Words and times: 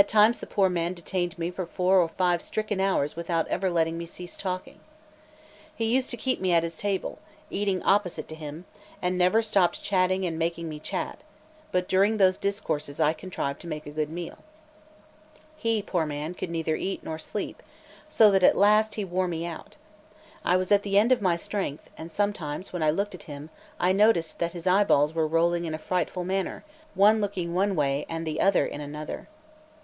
At 0.00 0.08
times 0.08 0.38
the 0.40 0.46
poor 0.46 0.70
man 0.70 0.94
detained 0.94 1.36
me 1.38 1.50
for 1.50 1.66
four 1.66 1.98
or 2.00 2.08
five 2.08 2.40
stricken 2.40 2.80
hours 2.80 3.16
without 3.16 3.46
ever 3.48 3.68
letting 3.68 3.98
me 3.98 4.06
cease 4.06 4.34
talking. 4.34 4.80
He 5.76 5.84
used 5.92 6.08
to 6.08 6.16
keep 6.16 6.40
me 6.40 6.52
at 6.54 6.62
his 6.62 6.78
table, 6.78 7.18
eating 7.50 7.82
opposite 7.82 8.26
to 8.28 8.34
him, 8.34 8.64
and 9.02 9.18
never 9.18 9.42
stopped 9.42 9.82
chatting 9.82 10.24
and 10.24 10.38
making 10.38 10.70
me 10.70 10.78
chat; 10.80 11.20
but 11.70 11.86
during 11.86 12.16
those 12.16 12.38
discourses 12.38 12.98
I 12.98 13.12
contrived 13.12 13.60
to 13.60 13.66
make 13.66 13.84
a 13.84 13.90
good 13.90 14.08
meal. 14.10 14.38
He, 15.54 15.82
poor 15.82 16.06
man, 16.06 16.32
could 16.32 16.48
neither 16.48 16.76
eat 16.76 17.04
nor 17.04 17.18
sleep; 17.18 17.62
so 18.08 18.30
that 18.30 18.42
at 18.42 18.56
last 18.56 18.94
he 18.94 19.04
wore 19.04 19.28
me 19.28 19.44
out. 19.44 19.76
I 20.46 20.56
was 20.56 20.72
at 20.72 20.82
the 20.82 20.96
end 20.96 21.12
of 21.12 21.20
my 21.20 21.36
strength; 21.36 21.90
and 21.98 22.10
sometimes 22.10 22.72
when 22.72 22.82
I 22.82 22.88
looked 22.90 23.14
at 23.14 23.24
him, 23.24 23.50
I 23.78 23.92
noticed 23.92 24.38
that 24.38 24.54
his 24.54 24.66
eyeballs 24.66 25.12
were 25.12 25.26
rolling 25.28 25.66
in 25.66 25.74
a 25.74 25.78
frightful 25.78 26.24
manner, 26.24 26.64
one 26.94 27.20
looking 27.20 27.52
one 27.54 27.76
way 27.76 28.06
and 28.08 28.26
the 28.26 28.40
other 28.40 28.64
in 28.64 28.80
another. 28.80 29.28